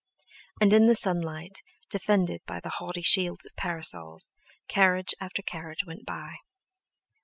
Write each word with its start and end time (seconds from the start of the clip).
And 0.59 0.73
in 0.73 0.87
the 0.87 0.95
sunlight, 0.95 1.61
defended 1.91 2.41
by 2.47 2.59
the 2.59 2.69
haughty 2.79 3.03
shields 3.03 3.45
of 3.45 3.55
parasols, 3.55 4.31
carriage 4.67 5.13
after 5.21 5.43
carriage 5.43 5.85
went 5.85 6.07
by. 6.07 6.37